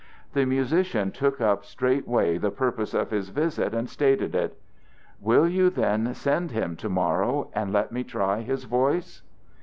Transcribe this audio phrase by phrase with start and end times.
[0.33, 4.59] The musician took up straightway the purpose of his visit and stated it.
[5.19, 9.21] "Will you, then, send him to morrow and let me try his voice?"